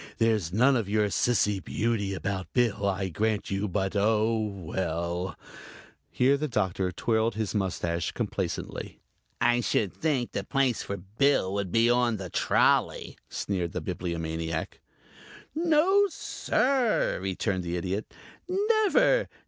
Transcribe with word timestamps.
"There's 0.17 0.51
none 0.51 0.75
of 0.75 0.89
your 0.89 1.09
sissy 1.09 1.63
beauty 1.63 2.15
about 2.15 2.51
Bill, 2.53 2.87
I 2.89 3.09
grant 3.09 3.51
you, 3.51 3.67
but 3.67 3.95
oh, 3.95 4.33
well" 4.35 5.37
here 6.09 6.37
the 6.37 6.47
Doctor 6.47 6.91
twirled 6.91 7.35
his 7.35 7.53
mustache 7.53 8.11
complacently. 8.11 8.99
"I 9.39 9.59
should 9.61 9.93
think 9.93 10.31
the 10.31 10.43
place 10.43 10.81
for 10.81 10.97
Bill 10.97 11.53
would 11.53 11.71
be 11.71 11.87
on 11.87 12.17
the 12.17 12.31
trolley," 12.31 13.15
sneered 13.29 13.73
the 13.73 13.81
Bibliomaniac. 13.81 14.79
"No, 15.53 16.07
sir," 16.09 17.19
returned 17.21 17.63
the 17.63 17.77
Idiot. 17.77 18.11
"Never. 18.49 19.27